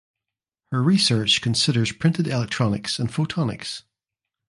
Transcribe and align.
Her 0.71 0.81
research 0.81 1.43
considers 1.43 1.91
printed 1.91 2.25
electronics 2.25 2.97
and 2.97 3.07
photonics. 3.11 3.83